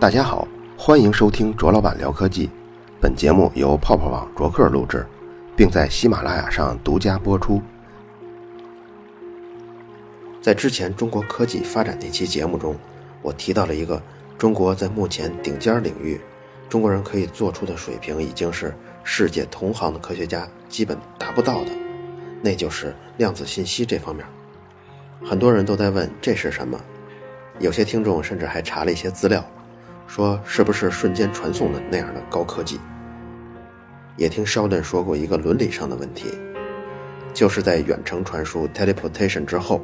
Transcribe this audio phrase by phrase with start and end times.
[0.00, 0.46] 大家好，
[0.76, 2.50] 欢迎收听卓老板聊科技。
[3.00, 5.06] 本节目由泡泡网卓克录制，
[5.56, 7.62] 并在喜马拉雅上独家播出。
[10.42, 12.76] 在之前中国科技发展那期节目中，
[13.22, 14.02] 我提到了一个
[14.36, 16.20] 中国在目前顶尖领域，
[16.68, 18.74] 中国人可以做出的水平已经是
[19.04, 21.70] 世界同行的科学家基本达不到的，
[22.42, 24.26] 那就是量子信息这方面。
[25.24, 26.78] 很多人都在问这是什么，
[27.58, 29.44] 有些听众甚至还查了一些资料。
[30.06, 32.78] 说是不是瞬间传送的那样的高科技？
[34.18, 36.26] 也听 Sheldon 说过一个伦理上的问题，
[37.32, 39.80] 就是在远程传输 teleportation 之后，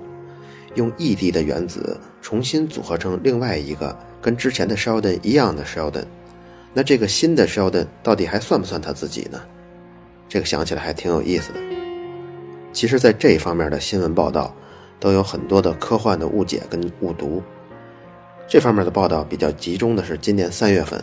[0.74, 6.04] 用异地的原子重新组合成另外一个跟之前的 Sheldon 一样的 Sheldon，
[6.74, 9.40] 那这个新的 Sheldon 到底还算不算他自己呢？
[10.28, 11.58] 这个想起来还挺有意思的。
[12.72, 14.54] 其实，在这一方面的新闻报道，
[15.00, 17.42] 都有很多的科幻的误解跟误读。
[18.46, 21.02] 这方面的报道比较集中的是今年三月份，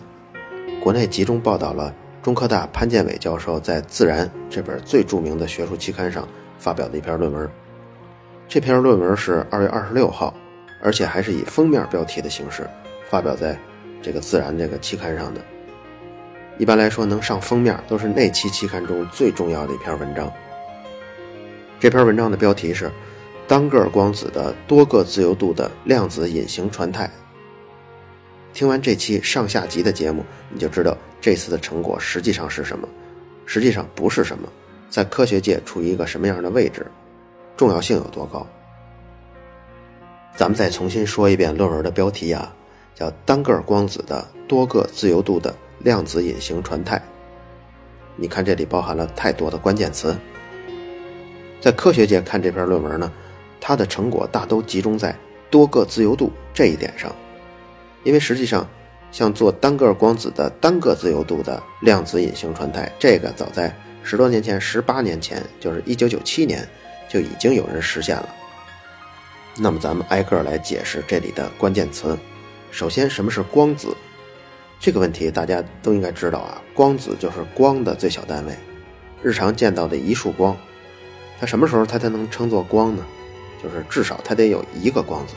[0.81, 6.28] 国内集中报道了中科大潘建伟教授在《自然》这本最著名的学术期刊上
[6.59, 7.50] 发表的一篇论文。
[8.48, 10.34] 这篇论文是二月二十六号，
[10.82, 12.70] 而且还是以封面标题的形式
[13.09, 13.58] 发表在
[14.02, 15.42] 这个《自然》这个期刊上的。
[16.58, 20.32] 一般来说，能上封面都是那期期刊中最重要的一篇文章。
[21.80, 22.92] 这篇文章的标题是
[23.48, 27.09] “单个光子的多个自由度的量子隐形传态”。
[28.54, 32.88] 听完这期上下集的节目，你就知道这次的成果实际上是什么，
[33.45, 34.50] 实际上不是什么，
[34.89, 36.86] 在科学界处于一个什么样的位置，
[37.56, 38.45] 重要性有多高。
[40.36, 42.54] 咱们再重新说一遍论文的标题啊，
[42.94, 47.02] 叫“单个光子的多个自由度的量子隐形传态”。
[48.16, 50.16] 你看这里包含了太多的关键词。
[51.61, 53.11] 在科学界看这篇论文呢，
[53.59, 55.16] 它的成果大都集中在
[55.50, 57.13] 多个自由度这一点上。
[58.03, 58.67] 因为实际上，
[59.11, 66.65] 像做单个光子的单个自由度的量子隐形传态，这个早在十多年前、十八年前，就是一九九七年，
[67.09, 68.30] 就已经有人实现了。
[69.58, 72.17] 那么咱们挨个来解释这里的关键词。
[72.70, 73.95] 首先，什么是光子？
[74.80, 76.61] 这个问题大家都应该知道啊。
[76.73, 78.53] 光子就是光的最小单位，
[79.23, 80.55] 日常见到的一束光，
[81.39, 83.03] 它什么时候它才能称作光呢？
[83.62, 85.36] 就是至少它得有一个光子。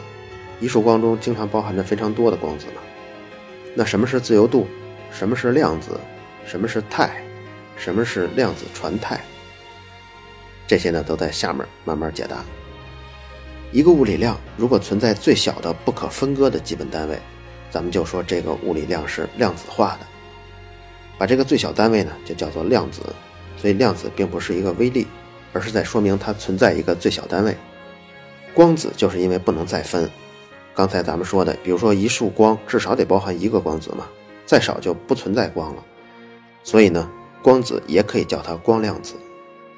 [0.61, 2.83] 一束光中经常包含着非常多的光子嘛？
[3.75, 4.67] 那什么是自由度？
[5.11, 5.99] 什么是量子？
[6.45, 7.23] 什么是态？
[7.77, 9.21] 什么是量子传态？
[10.67, 12.45] 这些呢都在下面慢慢解答。
[13.73, 17.19] 一个物理量如果存在最小的不可分割的基本单位，
[17.71, 20.07] 咱们就说这个物理量是量子化的。
[21.17, 23.03] 把这个最小单位呢就叫做量子。
[23.57, 25.07] 所以量子并不是一个微粒，
[25.53, 27.55] 而是在说明它存在一个最小单位。
[28.61, 30.07] 光子就是因为不能再分。
[30.75, 34.07] 刚才咱们说的，比如说一束光至少得包含一个光子嘛，
[34.45, 35.83] 再少就不存在光了。
[36.63, 37.11] 所以呢，
[37.43, 39.15] 光子也可以叫它光量子。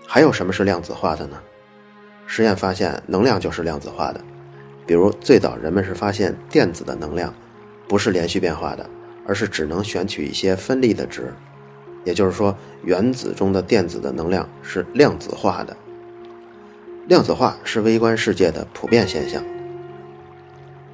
[0.04, 1.40] 还有什么是量子化的呢？
[2.26, 4.20] 实验发现，能量就是量子化的。
[4.84, 7.32] 比如最早人们是发现电子的能量
[7.86, 8.90] 不是连续变化的，
[9.24, 11.32] 而是只能选取一些分立的值。
[12.02, 15.76] 也就是说，原子中的电子的能量是量子化的。
[17.08, 19.42] 量子化是微观世界的普遍现象。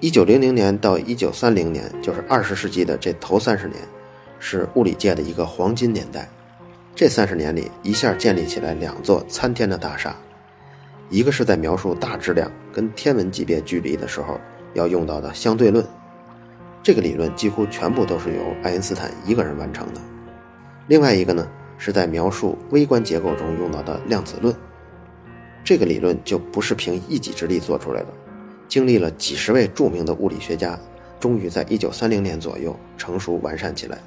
[0.00, 3.76] 一九零零年到一九三零年，就是二十世纪的这头三十年，
[4.38, 6.26] 是物理界的一个黄金年代。
[6.94, 10.16] 这三十年里，一下建立起来两座参天的大厦。
[11.10, 14.40] 一个是在描述大质量跟天文级别距离的时候
[14.72, 15.84] 要用到的相对论，
[16.82, 20.00] 这个理论几乎全部都是由爱因斯坦一个人完成的。
[20.86, 24.54] 另外一个呢，是在描述微观结构中用到的量子论，
[25.68, 28.06] 这个理论就不是凭一己之力做出来的。
[28.66, 30.80] 经历了几十位著名的物理学家，
[31.20, 33.98] 终于在一九三零年左右成熟完善起来。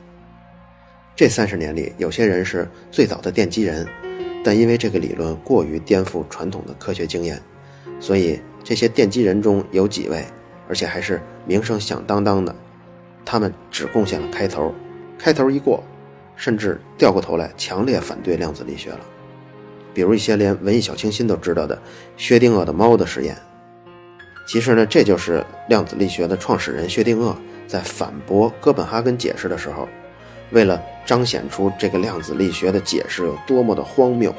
[1.16, 3.88] 这三十年里，有些人是最早的奠基人，
[4.44, 7.40] 但因为这个理论过于颠覆传统的科学经验，
[8.00, 10.26] 所以这些奠基人中有几位，
[10.68, 12.56] 而且还是名声响当当的，
[13.24, 14.74] 他们只贡献了开头，
[15.16, 15.84] 开头一过，
[16.36, 19.00] 甚至掉过头来强烈反对量子力学了。
[19.94, 21.80] 比如一些连文艺小清新都知道的
[22.18, 23.36] 薛定谔的猫的实验。
[24.48, 27.36] 其实呢，这就是量子力学的创始人薛定谔
[27.68, 29.88] 在反驳哥本哈根解释的时候，
[30.52, 34.34] 为了彰显出这个量子力学的解释有多么的荒谬，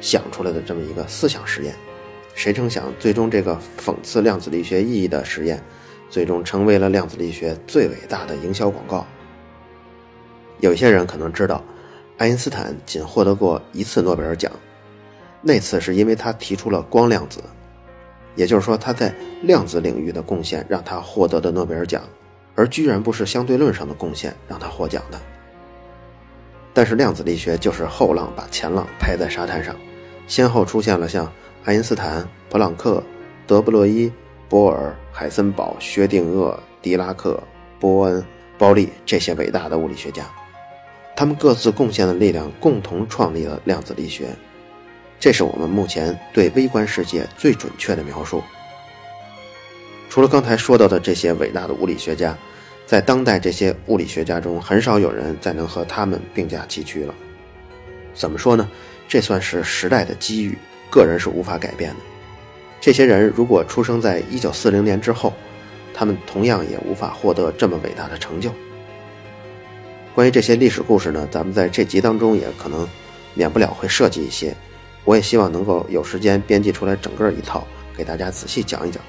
[0.00, 1.74] 想出来的这么一个思想实验。
[2.34, 5.62] 谁成想，最终这个讽刺量子力学意义的实验，
[6.08, 9.06] 最终成为了量子力学最伟大的营销广告。
[10.60, 11.62] 有些人可能知道，
[12.16, 14.50] 爱因斯坦仅获得过一次诺贝尔奖，
[15.42, 17.42] 那次是因为他提出了光量子。
[18.34, 22.02] 也就是说，他在量子领域的贡献让他获得的诺贝尔奖，
[22.54, 25.20] 而居然不是相对论上的贡献让他获奖的。
[26.72, 29.76] 但是量子力学就是后浪把前浪拍在沙滩上，
[30.26, 31.30] 先后出现了像
[31.64, 33.02] 爱因斯坦、普朗克、
[33.46, 34.10] 德布洛伊、
[34.48, 37.38] 波尔、海森堡、薛定谔、狄拉克、
[37.78, 38.24] 波恩、
[38.56, 40.24] 包利这些伟大的物理学家，
[41.14, 44.28] 他们各自贡献的力量，共同创立了量子力学。
[45.22, 48.42] 这是我们目前对微观世界最准确的描述。
[50.10, 52.36] 除了刚才说到的这些伟大的物理学家，
[52.86, 57.14] 在当代这些物理学家中，很少有人再能和他们并驾齐驱了。
[58.12, 58.68] 怎么说呢？
[59.06, 60.58] 这算是时代的机遇，
[60.90, 61.96] 个人是无法改变的。
[62.80, 65.32] 这些人如果出生在一九四零年之后，
[65.94, 68.52] 他们同样也无法获得这么伟大的成就。
[70.16, 72.88] 关于这些历史故事呢，咱们在这集当中也可能
[73.34, 74.52] 免不了会涉及一些。
[75.04, 77.66] 我也希望能够有时间编辑出来整个一套，
[77.96, 79.02] 给大家仔细讲一讲，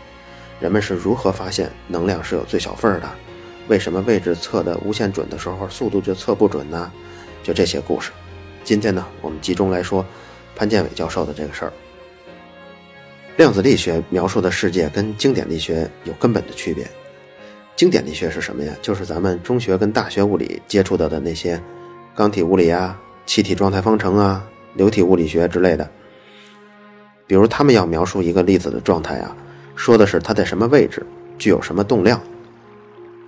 [0.60, 3.10] 人们是如何发现能量是有最小份儿的，
[3.68, 6.92] 为什么位置测的无限准的时候，速度就测不准呢？
[7.44, 8.12] 就这些故事。
[8.64, 10.06] 今天呢，我们集中来说
[10.56, 11.74] 潘建伟教授的这个事儿。
[13.36, 16.88] 量子力学描述的世界跟经典力学有根本的区别。
[17.76, 18.74] 经典力学是什么呀？
[18.82, 21.62] 就是咱们中学跟大学物理接触到的那些
[22.16, 24.48] 刚体物理啊、气体状态方程啊。
[24.76, 25.90] 流体物理学之类的，
[27.28, 29.36] 比如他们要描述一个粒子的状态啊，
[29.76, 31.06] 说的是它在什么位置，
[31.38, 32.20] 具有什么动量。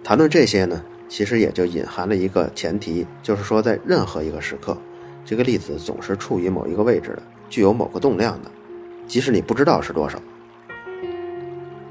[0.03, 4.77] 谈论这些呢，其实也就隐含了一个前提，就是说在任何一个时刻，
[5.25, 8.51] 这个粒子总是处于某一个位置的，具有某个动量的，
[9.07, 10.19] 即使你不知道是多少。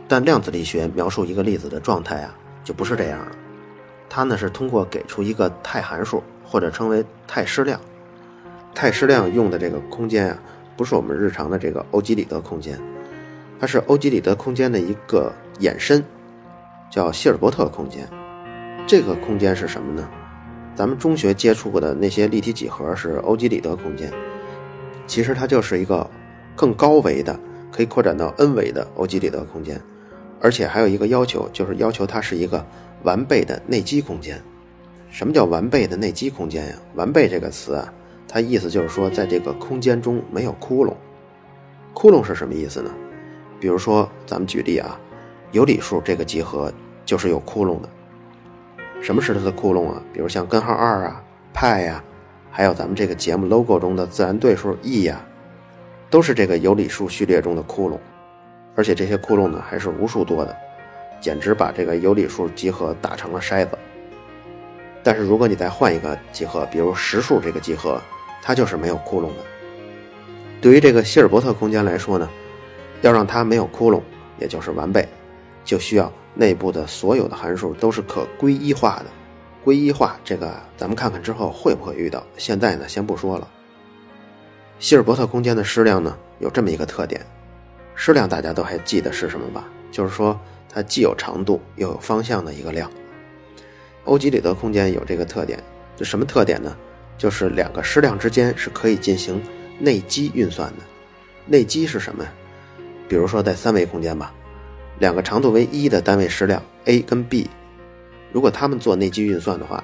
[0.07, 3.33] 但量子力学描述一个粒子的状态啊，就不是这样了，
[4.09, 7.81] 它呢是通过给出一个态函数，或者称为态矢量。
[8.75, 10.39] 态矢量用的这个空间啊，
[10.77, 12.79] 不是我们日常的这个欧几里得空间，
[13.61, 16.03] 它是欧几里得空间的一个衍生，
[16.91, 18.07] 叫希尔伯特空间。
[18.87, 20.09] 这个空间是什么呢？
[20.75, 24.13] 咱们中学接触过的那些立体几何是欧几里得空间，
[25.07, 26.11] 其实它就是一个
[26.57, 27.39] 更高维的，
[27.71, 29.81] 可以扩展到 n 维的欧几里得空间，
[30.41, 32.67] 而且还有一个要求，就是要求它是一个
[33.05, 34.43] 完备的内积空间。
[35.11, 36.75] 什么叫完备的内积空间呀？
[36.97, 37.93] 完备这个词啊。
[38.35, 40.93] 它意思就是说，在这个空间中没有窟窿。
[41.93, 42.91] 窟窿是什么意思呢？
[43.61, 44.99] 比如说，咱们举例啊，
[45.53, 46.73] 有理数这个集合
[47.05, 47.89] 就是有窟窿的。
[49.01, 50.03] 什么是它的窟窿啊？
[50.13, 51.23] 比如像根号二啊、
[51.53, 52.03] 派呀，
[52.51, 55.25] 还有咱们这个节目 logo 中的自然对数 e 呀，
[56.11, 57.97] 都是这个有理数序列中的窟窿。
[58.75, 60.57] 而且这些窟窿呢，还是无数多的，
[61.21, 63.79] 简直把这个有理数集合打成了筛子。
[65.05, 68.01] 但是如果你再换一个集合，比如实数这个集合，
[68.47, 69.45] 它就是没有窟窿的。
[70.61, 72.29] 对于这个希尔伯特空间来说呢，
[73.01, 74.03] 要让它没有窟窿，
[74.39, 75.09] 也就是完备，
[75.65, 79.07] 就需要内部的所有的函数都是可归一化的。
[79.65, 82.23] 归一化这个，咱们看看之后会不会遇到。
[82.37, 83.49] 现在呢，先不说了。
[84.79, 87.25] 希尔伯特空间的矢量呢，有这么一个特点，
[87.95, 89.65] 矢量大家都还记得是什么吧？
[89.91, 90.39] 就是说
[90.69, 92.91] 它既有长度又有方向的一个量。
[94.05, 95.59] 欧几里得空间有这个特点，
[95.97, 96.77] 就什么特点呢？
[97.17, 99.41] 就是两个矢量之间是可以进行
[99.79, 100.77] 内积运算的。
[101.47, 102.27] 内积是什么？
[103.09, 104.33] 比如说在三维空间吧，
[104.99, 107.49] 两个长度为一的单位矢量 a 跟 b，
[108.33, 109.83] 如果它们做内积运算的话，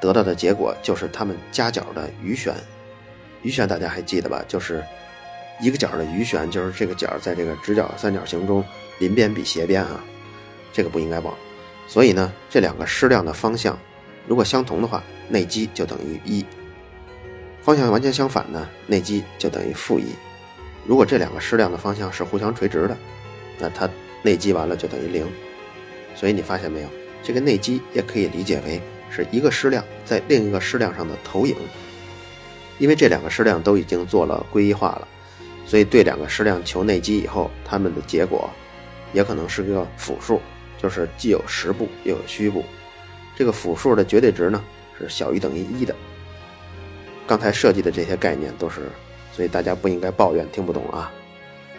[0.00, 2.54] 得到的结果就是它们夹角的余弦。
[3.42, 4.44] 余弦大家还记得吧？
[4.46, 4.84] 就是
[5.60, 8.64] 一个角的余弦，就是这个角在这个直角三角形中
[8.98, 10.04] 邻边比斜边啊，
[10.72, 11.34] 这个不应该忘。
[11.86, 13.78] 所以呢，这两个矢量的方向
[14.26, 15.02] 如果相同的话。
[15.32, 16.44] 内积就等于一，
[17.62, 20.06] 方向完全相反呢，内积就等于负一。
[20.86, 22.96] 如果这两个矢量的方向是互相垂直的，
[23.58, 23.88] 那它
[24.22, 25.26] 内积完了就等于零。
[26.14, 26.88] 所以你发现没有，
[27.22, 31.54] 这个内积也可以理解为是一个矢量在另一个矢量上的投影。
[32.78, 35.06] 因为这两个矢量都已经做了归一化了，
[35.66, 38.48] 所以对两个矢量求内积以后，它们的结果
[39.12, 40.40] 也可能是个复数，
[40.80, 42.64] 就是既有实部又有虚部。
[43.36, 44.64] 这个复数的绝对值呢？
[44.98, 45.94] 是小于等于一的。
[47.30, 48.80] 刚才设计的这些概念都是，
[49.32, 51.12] 所以大家不应该抱怨听不懂啊。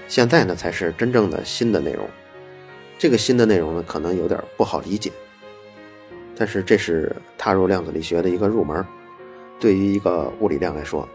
[0.07, 2.07] 现在呢才是真正的新的内容，
[2.97, 5.11] 这个新的内容呢可能有点不好理解，
[6.37, 8.81] 但是这是踏入量子力学的一个入门。
[9.59, 11.05] 对于一个物理量来说，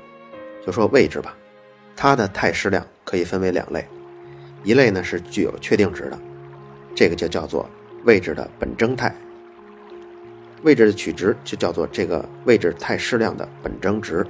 [0.66, 1.34] 就说位置吧，
[1.96, 3.86] 它的态矢量可以分为两类，
[4.64, 6.18] 一类呢是具有确定值的，
[6.94, 7.66] 这个就叫做
[8.04, 9.16] 位置的本征态。
[10.62, 14.26] 位置的取值就叫做这个位置态矢量的本征值，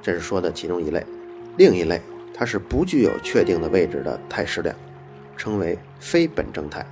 [0.00, 1.04] 这是说的其中一类。
[1.56, 2.00] 另一类
[2.34, 4.74] 它是不具有确定的位置的态势量，
[5.36, 6.84] 称为非本征态。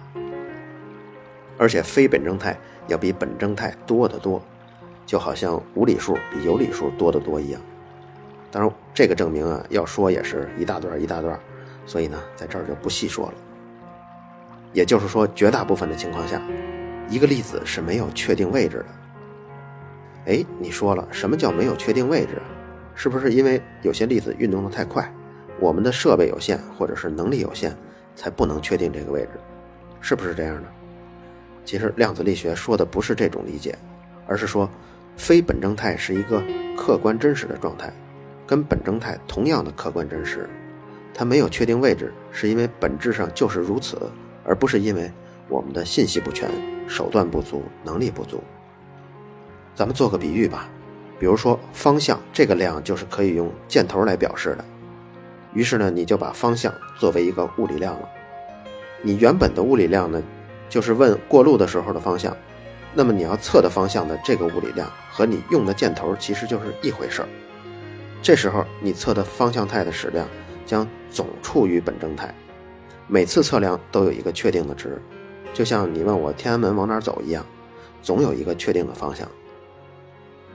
[1.56, 2.56] 而且非本征态
[2.88, 4.40] 要比本征态多得多，
[5.04, 7.60] 就好像无理数比有理数多得多一样。
[8.50, 11.38] 当然，这个证明啊，要说也是一大段一大段，
[11.86, 13.34] 所以呢，在这儿就不细说了。
[14.72, 16.40] 也就是说，绝大部分的情况下，
[17.10, 18.86] 一个粒子是没有确定位置的。
[20.32, 22.40] 哎，你说了，什么叫没有确定位置？
[22.94, 25.12] 是不是因为有些粒子运动的太快，
[25.58, 27.76] 我们的设备有限或者是能力有限，
[28.14, 29.30] 才不能确定这个位置？
[30.00, 30.68] 是不是这样的？
[31.64, 33.76] 其实量子力学说的不是这种理解，
[34.26, 34.70] 而是说，
[35.16, 36.42] 非本征态是一个
[36.76, 37.92] 客观真实的状态，
[38.46, 40.48] 跟本征态同样的客观真实。
[41.12, 43.98] 它没有确定位置，是因为本质上就是如此，
[44.44, 45.10] 而不是因为
[45.48, 46.48] 我们的信息不全、
[46.90, 48.42] 手段不足、能力不足。
[49.76, 50.68] 咱们做个比喻吧，
[51.20, 54.64] 比如说方向这个量就是可以用箭头来表示的，
[55.54, 58.08] 于是呢，你就把方向作为一个物理量了。
[59.02, 60.20] 你原本的物理量呢？
[60.68, 62.36] 就是问过路的时候的方向，
[62.92, 67.28] 那么你要测的方向的这个物理量和你用的箭头其实就是一回事儿。
[68.22, 70.28] 这时候你测的方向态的矢量
[70.66, 72.32] 将总处于本征态，
[73.08, 75.00] 每次测量都有一个确定的值，
[75.52, 77.44] 就像你问我天安门往哪走一样，
[78.02, 79.28] 总有一个确定的方向。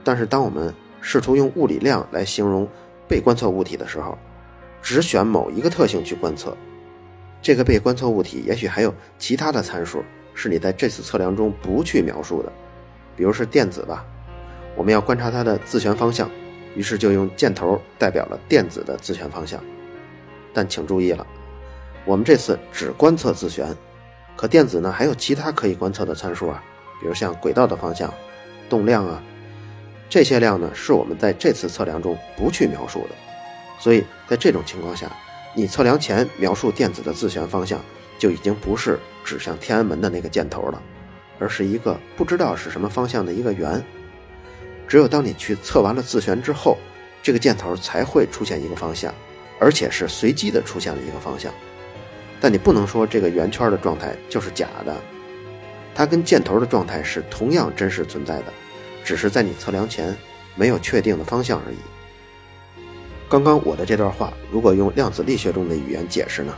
[0.02, 2.66] 但是当我们试图用物理量来形容
[3.08, 4.16] 被观测物体的时候，
[4.82, 6.56] 只选某一个特性去观测。
[7.42, 10.02] 这个被观测物体也许还有其他的参数，
[10.34, 12.50] 是你在这次测量中不去描述的，
[13.14, 14.04] 比如是电子吧，
[14.74, 16.28] 我们要观察它的自旋方向，
[16.74, 19.62] 于是就用箭头代表了电子的自旋方向。
[20.52, 21.24] 但请注意了，
[22.04, 23.68] 我们这次只观测自旋，
[24.36, 26.62] 可电子呢还有其他可以观测的参数啊，
[27.00, 28.12] 比如像轨道的方向、
[28.68, 29.22] 动量啊，
[30.08, 33.10] 这些量呢是我们在这次测量中不去描述的，
[33.80, 35.10] 所以在这种情况下。
[35.58, 37.80] 你测量前描述电子的自旋方向，
[38.18, 40.82] 就已经不是指向天安门的那个箭头了，
[41.38, 43.82] 而是一个不知道是什么方向的一个圆。
[44.86, 46.76] 只有当你去测完了自旋之后，
[47.22, 49.14] 这个箭头才会出现一个方向，
[49.58, 51.50] 而且是随机的出现了一个方向。
[52.40, 54.94] 但你不能说这个圆圈的状态就是假的，
[55.94, 58.52] 它跟箭头的状态是同样真实存在的，
[59.04, 60.14] 只是在你测量前
[60.54, 61.76] 没有确定的方向而已。
[63.28, 66.54] 刚刚我的这段话，如果用量子力学中的语言解释呢，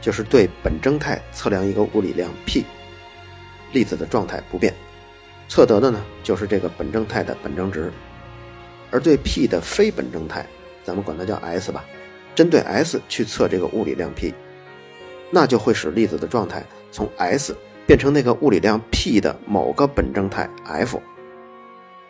[0.00, 2.64] 就是对本征态测量一个物理量 p，
[3.72, 4.72] 粒子的状态不变，
[5.48, 7.90] 测得的呢就是这个本征态的本征值；
[8.90, 10.46] 而对 p 的非本征态，
[10.82, 11.84] 咱们管它叫 s 吧，
[12.34, 14.32] 针对 s 去测这个物理量 p，
[15.30, 17.56] 那就会使粒子的状态从 s
[17.86, 21.00] 变成那个物理量 p 的某个本征态 f。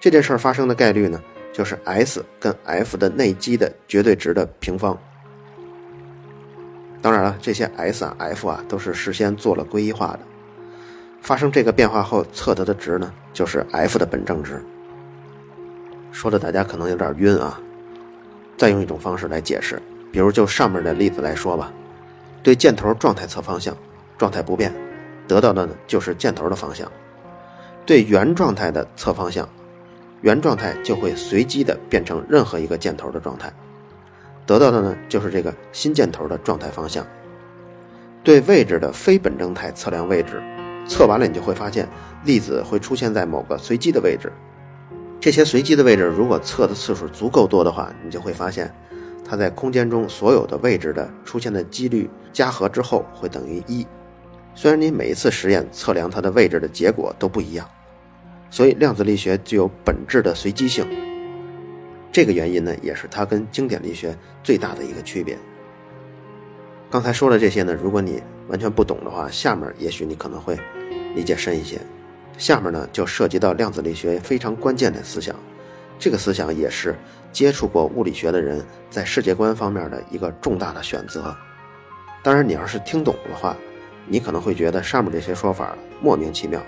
[0.01, 1.21] 这件事儿发生的概率呢？
[1.51, 4.97] 就是 S 跟 F 的内积的绝对值的平方。
[7.03, 10.21] 当然了，这些 S 啊、F 啊都是事先做了归一化的。
[11.21, 14.63] 发生这个变化后测得的值呢，就是 F 的本正值。
[16.13, 17.61] 说的大家可能有点晕啊。
[18.57, 19.83] 再用一种方式来解释，
[20.13, 21.73] 比如就上面的例子来说吧，
[22.49, 23.77] 对箭头状态测方向，
[24.17, 24.75] 状态不变，
[25.27, 26.91] 得到的呢就是箭头的方向。
[27.85, 29.47] 对原状态的测方向。
[30.23, 33.53] 原状态就会随机的变成任何一个箭头的状态，
[34.47, 37.07] 得到的呢就是这个新箭头的状态方向。
[38.25, 40.43] 对位置的非本征态测量位置，
[40.89, 41.87] 测完了你就会发现
[42.25, 44.33] 粒子会出现在某个随机的位置。
[45.21, 48.75] 这些随机的位置如果测的次数足够多的话，你就会发现
[49.29, 53.87] 它在空间中所有的位置的出现的几率加和之后会等于一。
[54.55, 57.69] 虽然你每一次实验测量它的位置的结果都不一样。
[58.51, 60.87] 所以量子力学具有本质的随机性，
[62.11, 65.37] 这个原因呢，也是它跟经典力学最大的一个区别。
[66.91, 70.59] 刚才说的这些呢，如果你完全不懂的话，下面也许你可能会
[71.15, 71.79] 理解深一些。
[72.39, 75.37] 下面呢，就涉及到量子力学非常关键的思想，
[75.99, 76.95] 这个思想也是
[77.33, 81.37] 接触过物理学的人在世界观方面的一个重大的选择。
[82.23, 83.57] 当然，你要是听懂的话，
[84.07, 86.61] 你可能会觉得上面这些说法莫名其妙。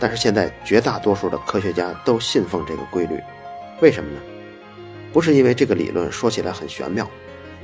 [0.00, 3.18] 但是现在绝大多数的科学家都信奉这个规律，
[3.82, 4.20] 为什么呢？
[5.12, 7.08] 不是因为这个理论说起来很玄妙，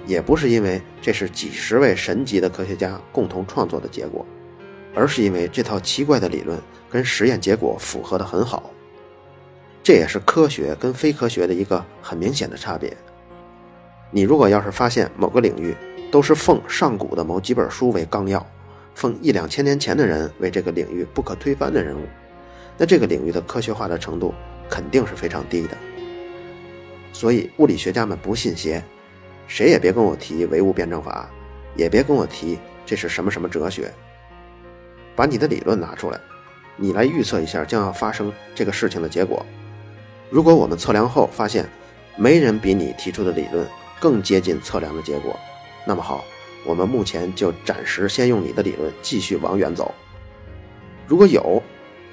[0.07, 4.27] 也不是因为这是几十位神级的科学家共同创作的结果，
[4.95, 6.59] 而是因为这套奇怪的理论
[6.91, 8.71] 跟实验结果符合的很好。
[9.85, 12.97] 这也是科学跟非科学的一个很明显的差别。
[14.11, 15.77] 你如果要是发现某个领域
[16.11, 18.45] 都是奉上古的某几本书为纲要，
[18.95, 22.07] 奉一两千年前的人为这个领域不可推翻的人物。
[22.79, 24.33] 那这个领域的科学化的程度
[24.71, 25.77] 肯定是非常低的，
[27.13, 28.83] 所以物理学家们不信邪，
[29.47, 31.29] 谁也别跟我提唯物辩证法，
[31.77, 33.93] 也别跟我提这是什么什么哲学。
[35.15, 36.19] 把你的理论拿出来，
[36.75, 39.45] 你来预测一下将要发生这个事情的结果。
[40.35, 41.65] 如果我们测量后发现
[42.17, 43.65] 没人比你提出的理论
[44.01, 45.39] 更接近测量的结果，
[45.87, 46.25] 那么好，
[46.67, 49.95] 我们目前就暂时先用你的理论继续往远走。
[51.07, 51.63] 如果有，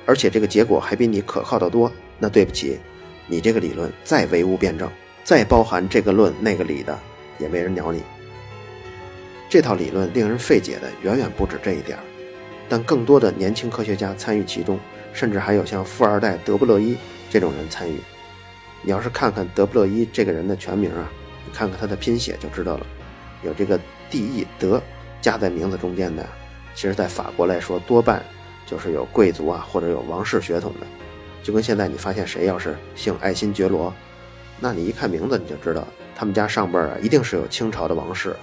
[0.05, 2.77] 而且这个结果还比你可靠的多，那对不起，
[3.25, 4.87] 你这个理论再唯物辩证，
[5.23, 6.95] 再包含这个论那个理的，
[7.39, 8.03] 也没人鸟你。
[9.49, 11.97] 这套理论令人费解的远远不止这一点
[12.69, 14.79] 但更多的年轻科学家参与其中，
[15.11, 16.95] 甚至还有像富二代德布勒伊
[17.31, 17.95] 这种人参与。
[18.83, 21.09] 你要是看看德布勒伊这个人的全名啊，
[21.47, 22.85] 你看看他的拼写就知道了，
[23.41, 23.79] 有这个
[24.11, 24.79] D-E 德
[25.21, 26.23] 加在名字中间的，
[26.75, 28.23] 其实在法国来说多半。
[28.63, 30.87] 就是有贵族啊，或者有王室血统的，
[31.43, 33.93] 就跟现在你发现谁要是姓爱新觉罗，
[34.61, 35.85] 那你一看名字你就知道
[36.15, 38.33] 他们家上辈啊一定是有清朝的王室。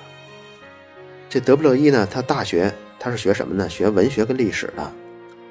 [1.31, 3.67] 这德布勒伊呢，他大学他是学什么呢？
[3.71, 4.93] 学文学跟历史的。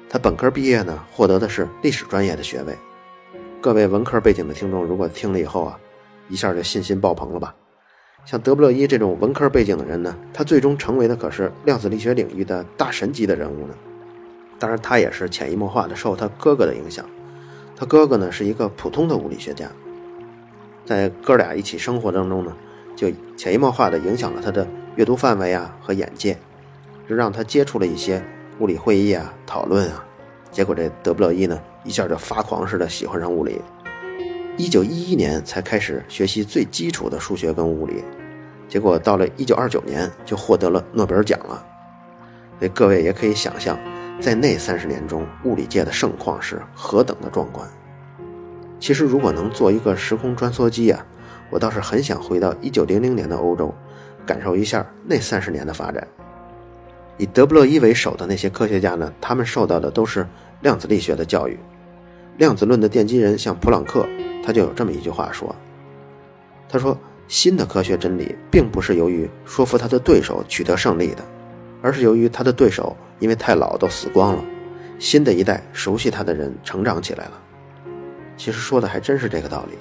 [0.08, 2.78] 他本科毕业呢，获得的是历史专业的学位。
[3.60, 5.78] 各位文科背景的听众，如果听了以后啊，
[6.28, 7.52] 一下就信心爆棚了吧？
[8.24, 13.74] 像德布勒伊这种文科背景的人呢，他最终成为的可是量子力学领域的大神级的人物呢。
[14.60, 17.04] 当然，他也是潜移默化的受他哥哥的影响。
[17.74, 19.68] 他哥哥呢是一个普通的物理学家，
[20.84, 22.56] 在哥俩一起生活当中呢，
[22.94, 26.36] 就潜移默化的影响了他的阅读范围啊和眼界，
[27.08, 28.22] 就让他接触了一些
[28.60, 30.04] 物理会议啊、讨论啊。
[30.50, 33.60] 结果这德布勒伊呢一下就发狂似的喜欢上物理，
[34.56, 38.02] 一九一一年才开始学习最基础的数学跟物理，
[38.68, 41.64] 结果到了一九二九年就获得了诺贝尔奖了。
[42.58, 43.78] 所以各位也可以想象。
[44.20, 47.64] 在那三十年中，物理界的盛况是何等的壮观！
[48.80, 51.06] 其实，如果能做一个时空穿梭机啊，
[51.50, 53.72] 我倒是很想回到一九零零年的欧洲，
[54.26, 56.04] 感受一下那三十年的发展。
[57.18, 60.26] 以德布勒伊为首的那些科学家呢，他们受到的都是
[60.62, 61.58] 量子力学的教育。
[62.38, 64.08] 量子论的奠基人像普朗克，
[64.42, 65.54] 他就有这么一句话说
[66.68, 71.24] ：“他说，新的科学真理并不是由于说服他的对手取得胜利的，
[71.82, 74.44] 而是由于他的对手。”因为太老都死光了，
[74.96, 77.32] 新的一代熟悉他的人成长起来了。
[78.36, 79.76] 其实说的还真是这个道理。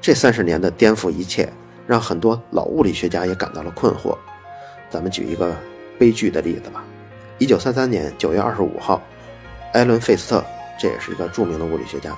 [0.00, 1.48] 这三十年的颠覆一切，
[1.86, 4.18] 让很多老物理学家也感到了困惑。
[4.88, 5.54] 咱们举一个
[6.00, 6.82] 悲剧的例子吧。
[7.36, 9.02] 一九三三年九月二十五号，
[9.74, 10.42] 艾伦·费斯特，
[10.78, 12.16] 这也是一个著名的物理学家，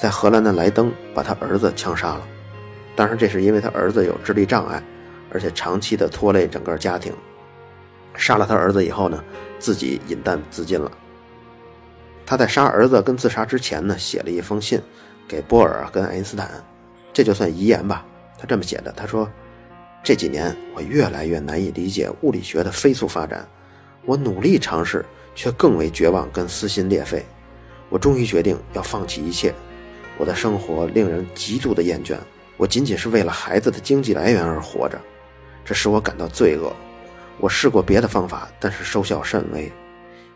[0.00, 2.22] 在荷兰的莱登把他儿子枪杀了。
[2.94, 4.80] 当然，这是因为他儿子有智力障碍，
[5.32, 7.12] 而且长期的拖累整个家庭。
[8.16, 9.22] 杀了他儿子以后呢，
[9.58, 10.90] 自己饮弹自尽了。
[12.24, 14.80] 他在杀儿子跟自杀之前呢，写了一封信
[15.28, 16.48] 给波尔跟爱因斯坦，
[17.12, 18.06] 这就算遗言吧。
[18.38, 19.30] 他这么写的：“他说，
[20.06, 23.44] 这几年我越来越难以理解物理学的飞速发展，
[24.04, 27.26] 我努力尝试，却更为绝望跟撕心裂肺。
[27.88, 29.52] 我终于决定要放弃一切。
[30.16, 32.16] 我的生活令人极度的厌倦，
[32.56, 34.96] 我仅仅是为了孩子的经济来源而活着，
[35.64, 36.72] 这使我感到罪恶。”
[37.40, 39.72] 我试过别的方法，但是收效甚微，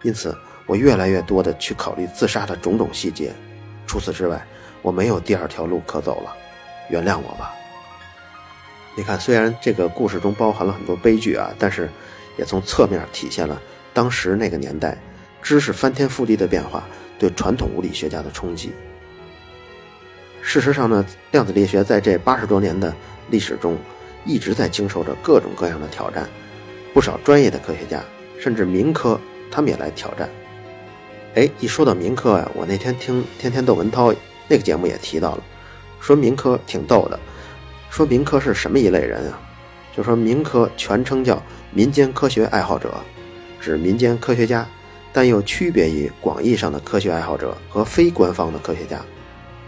[0.03, 3.33] 因此我越来越多的去考虑自杀的种种细节。
[3.87, 4.45] 除此之外，
[4.83, 6.37] 我没有第二条路可走了。
[6.91, 7.55] 原谅我吧。
[8.97, 11.89] 你看，虽然这个故事中包含了很多悲剧啊，但是
[12.37, 13.61] 也从侧面体现了
[13.95, 14.99] 当时那个年代
[15.41, 16.85] 知识翻天覆地的变化
[17.19, 18.73] 对传统物理学家的冲击。
[20.43, 22.93] 事实上呢，量子力学在这八十多年的
[23.31, 23.77] 历史中，
[24.25, 26.29] 一直在经受着各种各样的挑战。
[26.93, 28.03] 不少专业的科学家，
[28.39, 29.19] 甚至民科，
[29.51, 30.29] 他们也来挑战。
[31.37, 34.13] 哎，一说到民科啊，我那天听天天窦文涛
[34.49, 35.45] 那个节目也提到了，
[36.01, 37.21] 说民科挺逗的，
[37.91, 39.39] 说民科是什么一类人啊？
[39.95, 42.95] 就说民科全称叫民间科学爱好者，
[43.61, 44.67] 指民间科学家，
[45.13, 49.05] 但又区别于广义上的科学爱好者和非官方的科学家。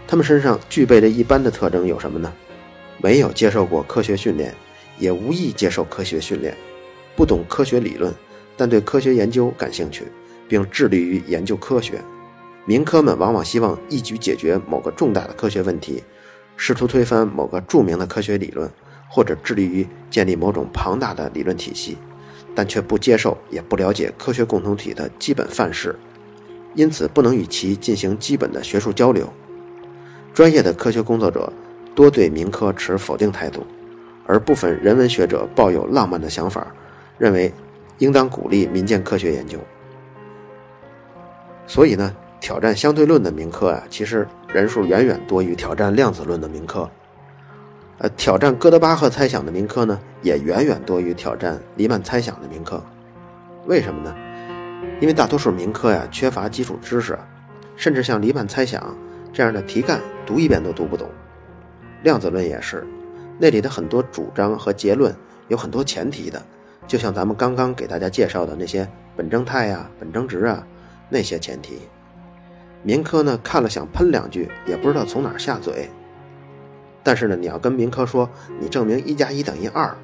[0.07, 2.33] 他们身上具备的一般的特征有什么呢？
[2.97, 4.55] 没有接受过科学训练，
[4.97, 6.55] 也无意接受科学训练。
[7.15, 8.13] 不懂科学理论，
[8.55, 10.07] 但对科学研究感兴趣，
[10.47, 12.01] 并致力于研究科学。
[12.65, 16.01] 民科们往往希望一举解决某个重大的科学问题，
[16.55, 18.69] 试图推翻某个著名的科学理论，
[19.09, 21.97] 或者致力于建立某种庞大的理论体系，
[22.55, 25.95] 但却不接受也不了解科学共同体的基本范式，
[26.73, 29.31] 因此不能与其进行基本的学术交流。
[30.33, 31.51] 专业的科学工作者
[31.93, 33.65] 多对民科持否定态度，
[34.25, 36.67] 而部分人文学者抱有浪漫的想法。
[37.19, 37.53] 认为
[37.99, 39.59] 应当鼓励民间科学研究，
[41.67, 46.89] 所以呢，挑战相对论的民科啊，其实人数远远多于挑战量子论的民科。
[47.97, 52.81] 呃，挑战哥德巴赫猜想的民科呢，也远远多于挑战黎曼猜想的民科。
[53.65, 54.15] 为什么呢？
[54.99, 57.17] 因为大多数民科呀缺乏基础知识，
[57.75, 58.95] 甚至像黎曼猜想
[59.33, 61.09] 这样的题干读一遍都读不懂。
[62.03, 62.85] 量子论也是，
[63.39, 65.15] 那里的很多主张和结论
[65.47, 66.39] 有很多前提的，
[66.85, 70.63] 就像咱们刚刚给大家介绍的那些本征态呀、本征值啊
[71.09, 71.79] 那些前提。
[72.83, 75.89] 民科呢看了想喷两句，也不知道从哪儿下嘴。
[77.01, 79.95] 但是呢，你要跟民科说你证明一加一等于二，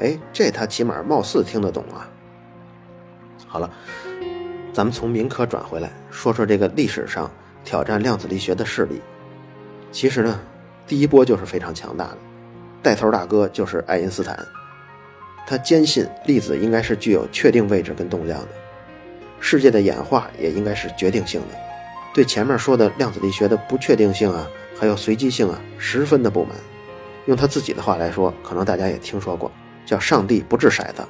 [0.00, 2.08] 哎，这他起码貌似听得懂啊。
[3.46, 3.70] 好了，
[4.72, 7.30] 咱们从民科转回来，说说这个历史上
[7.64, 9.00] 挑战量子力学的势力。
[9.90, 10.40] 其实呢，
[10.86, 12.18] 第一波就是非常强大的，
[12.82, 14.38] 带头大哥就是爱因斯坦，
[15.46, 18.48] 他坚信粒子应该是具有确定位置跟动量的，
[19.38, 21.54] 世界的演化也应该是决定性的，
[22.12, 24.48] 对前面说的量子力学的不确定性啊。
[24.78, 26.56] 还有随机性啊，十分的不满。
[27.26, 29.48] 用他自己的话来说，可能大家也听说过，
[29.86, 31.04] 叫“上帝不掷骰子”。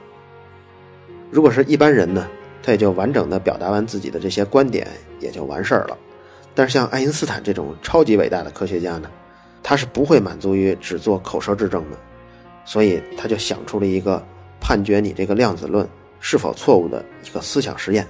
[1.32, 2.28] 如果是一般人呢，
[2.62, 4.86] 他也就完整的表达完自己的这些观点，
[5.20, 5.96] 也就完事儿了。
[6.54, 9.10] 但是像爱因斯坦这种超级伟大的科学家呢，
[9.62, 11.96] 他是不会满足于只做口舌之争的，
[12.66, 14.22] 所以他就想出了一个
[14.60, 15.88] 判决你这个量子论
[16.20, 18.06] 是否错误的一个思想实验。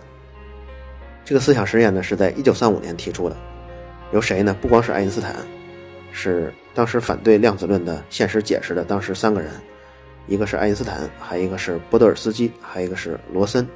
[1.25, 3.37] 这个思想实验呢，是在一九三五年提出的。
[4.13, 4.55] 由谁呢？
[4.61, 5.35] 不光是爱因斯坦，
[6.13, 9.51] 是当时反对量子论的现实解释的当时三个人，
[10.27, 13.67] 一个是爱因斯坦，还一个是波德尔斯基，还一个是罗森。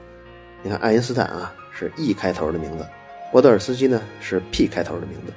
[0.63, 2.87] 你看，爱因斯坦啊是 E 开头的名字，
[3.33, 5.33] 波德尔斯基呢是 P 开头的名字，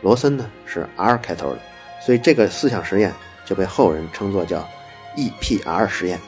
[0.00, 1.58] 罗森呢是 R 开头的，
[2.00, 3.12] 所以这个思想实验
[3.44, 4.66] 就被后人称作叫
[5.16, 6.18] EPR 实验。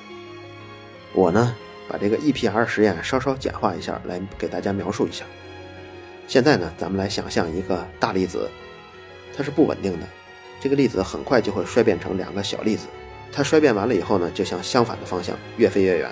[1.14, 1.54] 我呢
[1.88, 5.24] 把这个 EPR 实验稍稍简化一下来给大家描述一下。
[6.26, 8.50] 现在呢，咱们来想象一个大粒子，
[9.36, 10.06] 它是不稳定的，
[10.60, 12.86] 这个粒子很快就会衰变成两个小粒子，
[13.30, 16.10] 它衰变完了以后呢，就向相反的方向越飞越远。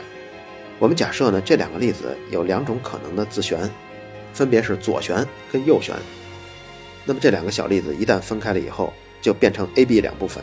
[0.78, 3.58] 我们假设呢，这两个粒子有两种可能的自旋，
[4.34, 5.94] 分别是左旋跟右旋。
[7.04, 10.42] 那么这两个小粒子一旦分开了以后，就变成 A、B 两部分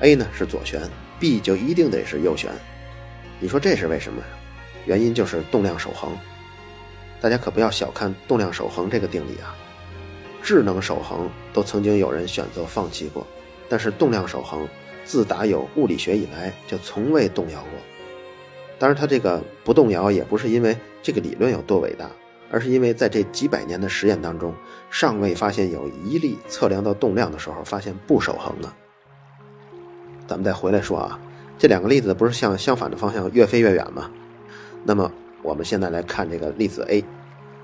[0.00, 0.80] ，A 呢是左旋
[1.20, 2.50] ，B 就一定得是右旋。
[3.38, 4.22] 你说这是为什么？
[4.86, 6.16] 原因就是动量守恒。
[7.20, 9.54] 大家可不要小看动量守恒这个定理啊！
[10.42, 13.26] 智能守恒都曾经有人选择放弃过，
[13.68, 14.68] 但是动量守恒
[15.04, 17.70] 自打有物理学以来就从未动摇过。
[18.78, 22.08] 当然，它这个不动摇也不是因为这个理论有多伟大，
[22.50, 24.54] 而是因为在这几百年的实验当中，
[24.90, 28.70] 尚未发现有一例测量到动量的时候发现不守恒的。
[30.28, 31.18] 咱们再回来说啊，
[31.58, 34.10] 这两个粒子不是向相反的方向越飞越远吗？
[34.86, 35.10] 那么。
[35.42, 37.04] 我们现在来看这个粒子 A，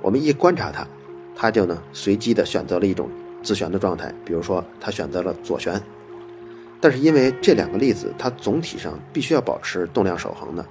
[0.00, 0.87] 我们一观察它，
[1.35, 3.08] 它就呢随机的选择了一种
[3.42, 5.82] 自旋的状态，比如说它选择了左旋。
[6.80, 10.64] 但是因为这两个粒子它总体上必须要保持动量守恒的，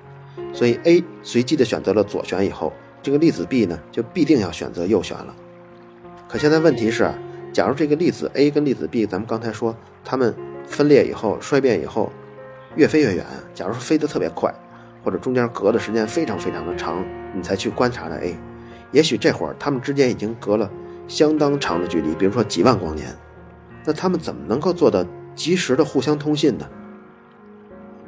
[0.53, 2.71] 所以 A 随机的选择了左旋以后，
[3.03, 5.35] 这个粒子 B 呢就必定要选择右旋了。
[6.29, 7.11] 可现在问题是，
[7.51, 10.33] 假如这个粒子 A 跟粒子 B，咱们刚才说它们
[10.65, 12.09] 分裂以后衰变以后
[12.77, 14.53] 越飞越远，假如飞得特别快。
[15.03, 18.35] 或者中间隔的时间非常非常的长，你才去观察的 A，
[18.91, 20.69] 也许这会儿他们之间已经隔了
[21.07, 23.07] 相当长的距离，比如说几万光年，
[23.85, 26.67] 那他们怎么能够做到及时的互相通信呢？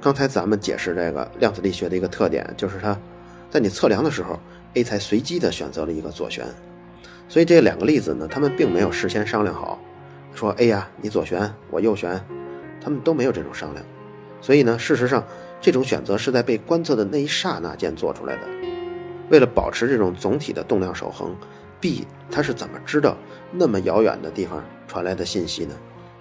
[0.02, 2.98] 刚才咱们解释这个量子力学的一个特点，就是它
[3.50, 4.40] 在你测量的时候
[4.74, 6.46] ，A 才随机的选择了一个左旋，
[7.30, 9.80] 所以这两个粒子呢，他们并没有事先商量好，
[10.36, 12.20] 说 A 呀你左旋我右旋，
[12.82, 13.86] 他们都没有这种商量，
[14.44, 15.24] 所以呢，事实上。
[15.64, 18.42] 这种选择是在被观测的那一刹那间做出来的。
[19.30, 21.34] 为了保持这种总体的动量守恒
[21.80, 23.16] ，B 它是怎么知道
[23.50, 25.74] 那么遥远的地方传来的信息呢？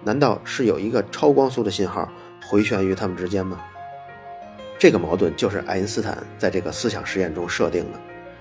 [0.04, 2.08] 难道是有一个超光速的信号
[2.46, 3.60] 回旋于它们之间吗？
[4.78, 7.98] 这个矛盾就是爱因斯坦在这个思想实验中设定的。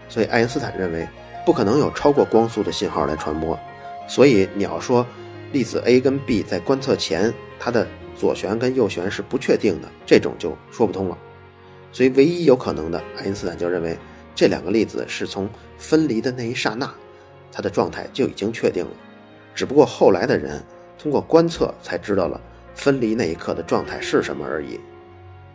[0.08, 1.08] 所以爱因斯坦认为
[1.48, 3.58] 不可能有超过光速的信号来传播。
[4.08, 5.04] 所以你要说
[5.52, 7.88] 粒子 A 跟 B 在观测前它的。
[8.22, 11.18] 左旋跟右旋是不确定的，这种就说不通了。
[11.92, 13.98] 所以，唯一有可能的，爱因斯坦就认为
[14.36, 16.88] 这两个粒子是从分离的那一刹那，
[17.52, 18.92] 它的状态就已经确定了。
[19.56, 20.64] 只不过后来的人
[21.00, 22.40] 通过观测才知道了
[22.76, 24.80] 分离那一刻的状态是什么而已。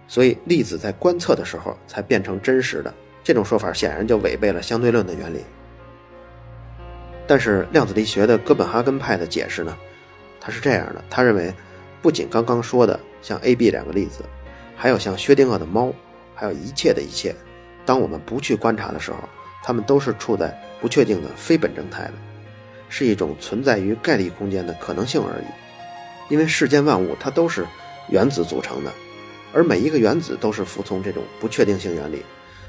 [0.09, 2.93] 所以，粒子在观测的时候才变成真实的。
[3.23, 5.45] 这种说法显然就违背了相对论的原理。
[7.29, 9.77] 但是，量子力学的哥本哈根派的解释呢，
[10.41, 11.55] 他是这样的，他认为。
[12.07, 14.23] 不仅刚刚说的像 A、B 两个例子，
[14.77, 15.92] 还有像薛定谔的猫，
[16.37, 17.35] 还有一切的一切。
[17.85, 19.29] 当我们不去观察的时候，
[19.64, 22.12] 它们都是处在不确定的非本征态的，
[22.88, 26.33] 是一种存在于概率空间的可能性而已。
[26.33, 27.66] 因为世间万物它都是
[28.09, 28.92] 原子组成的，
[29.53, 32.25] 而每一个原子都是服从这种不确定性原理，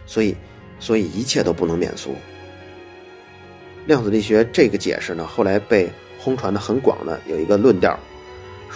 [0.07, 0.35] 所以，
[0.79, 2.15] 所以一切都不能免俗。
[3.85, 7.95] 量子力学这个解释呢，后来被轰传的很广的有一个论调，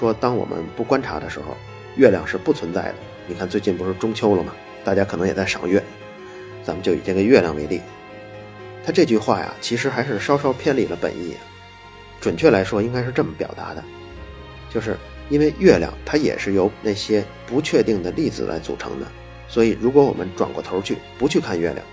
[0.02, 1.56] 说当我们不观察的时候，
[1.96, 2.96] 月亮是不存在的。
[3.28, 4.52] 你看最近不是中秋了吗？
[4.84, 5.82] 大家可能也在赏月，
[6.64, 7.80] 咱们就以这个月亮为例。
[8.84, 11.36] 他这句话呀，其实还是稍稍偏离了本意。
[12.20, 13.84] 准确来说，应该是这么表达的，
[14.72, 14.98] 就是
[15.30, 19.06] 因为月亮它也是由那些不确定的粒子来组成的，
[19.48, 21.86] 所以如果我们转过头去不去看月亮，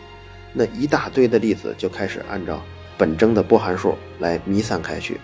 [0.55, 2.63] 那一大堆的粒子就开始按照
[2.97, 5.21] 本征的波函数来弥散开去，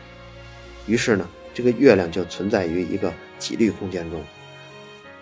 [0.86, 4.20] 于是呢，这个月亮就存在于一个几率空间中，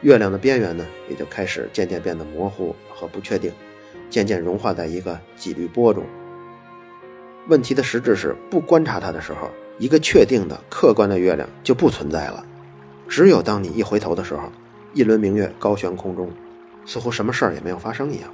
[0.01, 3.53] 月亮的边缘呢也就开始渐渐变得模糊和不确定，
[4.09, 6.03] 渐渐融化在一个几率波中。
[7.49, 12.43] 问题的实质是，不观察它的时候，一个确定的客观的月亮就不存在了。
[13.09, 14.51] 只有当你一回头的时候，
[14.95, 16.31] 一轮明月高悬空中，
[16.87, 18.33] 似乎什么事儿也没有发生一样。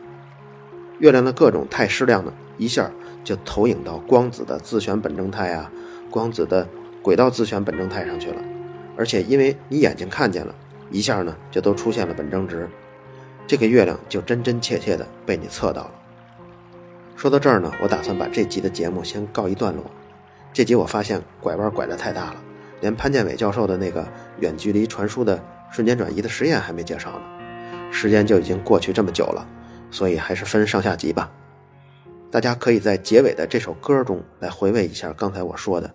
[1.01, 2.91] 月亮的各种态矢量呢，一下
[3.25, 5.73] 就投影到光子的自旋本征态啊，
[6.11, 6.69] 光子的
[7.09, 8.43] 轨道自旋本征态上去了。
[8.99, 10.55] 而且因为你眼睛看见了，
[10.91, 12.69] 一下呢就都出现了本征值，
[13.47, 15.91] 这个月亮就真真切切的被你测到了。
[17.17, 19.91] 说到这儿呢，我打算把这集的节目先告一段落。
[20.53, 22.37] 这集我发现拐弯拐的太大了，
[22.83, 24.07] 连潘建伟教授的那个
[24.41, 25.43] 远距离传输的
[25.73, 27.23] 瞬间转移的实验还没介绍呢。
[27.91, 29.49] 时间就已经过去这么久了，
[29.91, 31.33] 所以还是分上下集吧。
[32.31, 35.91] 大家可以在结尾的这首歌中来回味一下刚才我说的，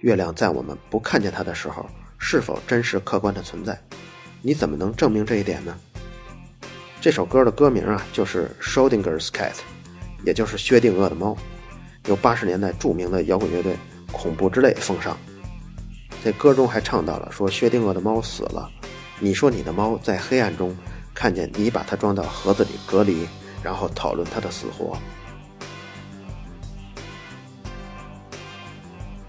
[0.00, 1.86] 月亮在我们不看见它的时候
[2.18, 3.78] 是否真实客观的存在？
[4.42, 5.76] 你怎么能证明这一点呢？
[7.00, 9.52] 这首歌的歌名啊，就是《Schrodinger's Cat》。
[10.24, 11.36] 也就是薛定谔的猫，
[12.06, 13.76] 由八十年代著名的摇滚乐队
[14.10, 15.16] 恐怖之泪奉上。
[16.24, 18.68] 在歌中还唱到了说薛定谔的猫死了，
[19.20, 20.76] 你说你的猫在黑暗中
[21.14, 23.26] 看见你把它装到盒子里隔离，
[23.62, 24.98] 然后讨论它的死活。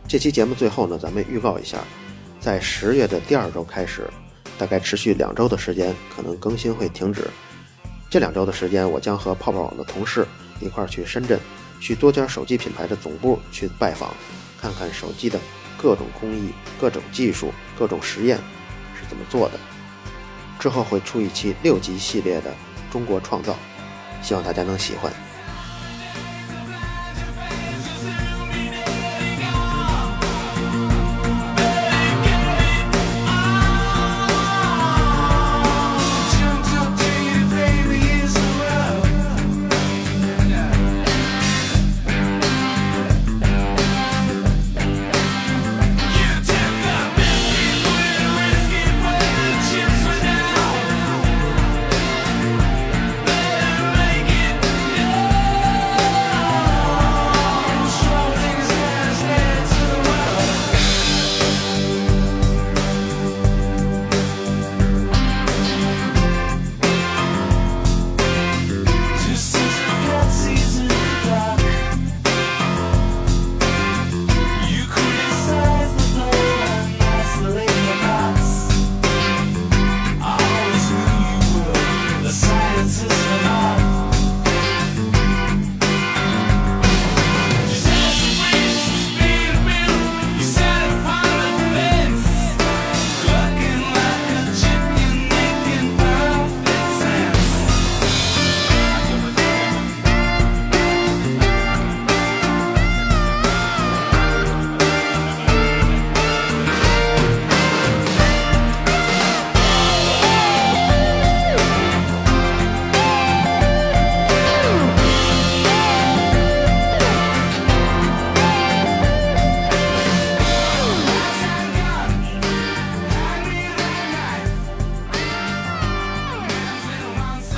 [0.07, 1.79] 这期节目最后呢，咱们预告一下，
[2.39, 4.09] 在十月的第二周开始，
[4.57, 7.27] 大概持续两周的时间，可能更新会停止。
[8.09, 10.25] 这两周的时间，我将和泡泡网的同事。
[10.61, 11.37] 一块儿去深圳，
[11.79, 14.11] 去多家手机品牌的总部去拜访，
[14.59, 15.37] 看看手机的
[15.77, 18.37] 各种工艺、各种技术、各种实验
[18.95, 19.59] 是怎么做的。
[20.57, 22.55] 之后会出一期六集系列的
[22.89, 23.55] 中国创造，
[24.23, 25.11] 希望大家能喜欢。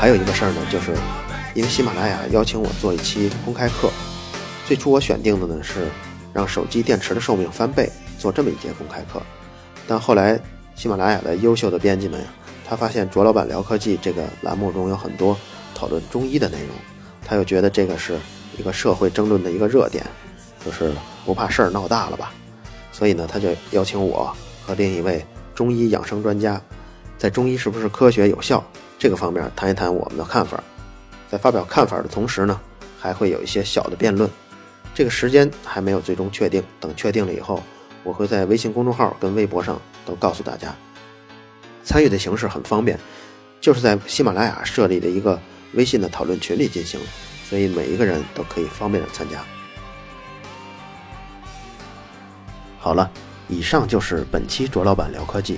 [0.09, 0.91] 还有一个事儿呢，就是
[1.53, 3.91] 因为喜马拉雅邀请我做一期公开课，
[4.65, 5.87] 最初我选定的呢是
[6.33, 9.21] 让手机电池的寿命翻倍，做这么一节公开课。
[9.87, 10.39] 但后来
[10.73, 12.25] 喜马拉雅的优秀的编辑们，
[12.67, 15.37] 他发现卓老板聊科技这个栏目中有很多
[15.75, 16.69] 讨论中医的内容，
[17.23, 18.17] 他又觉得这个是
[18.57, 20.03] 一个社会争论的一个热点，
[20.65, 20.91] 就是
[21.23, 22.33] 不怕事儿闹大了吧？
[22.91, 26.59] 所以呢，他就邀请我和另一位中医养生专家，
[27.15, 28.63] 在中医是不是科学有效？
[28.99, 30.61] 这个方面谈一谈我们的看法，
[31.31, 32.59] 在发表看法的同时呢，
[32.99, 34.29] 还会有一些小的辩论。
[34.93, 37.63] 这个时间还没有最终确定，等确定了以后，
[38.03, 40.75] 我会在微信公众号跟微博上都告诉大家。
[41.81, 42.99] 参与的形式很方便，
[43.61, 45.39] 就是在喜马拉雅设立的一个
[45.75, 46.99] 微信的讨论群里进行，
[47.49, 49.41] 所以每一个人都可以方便的参加。
[52.77, 53.09] 好了，
[53.47, 55.57] 以上就是本期卓老板聊科技，